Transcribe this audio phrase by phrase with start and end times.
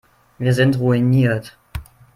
[0.39, 1.55] Wir sind ruiniert.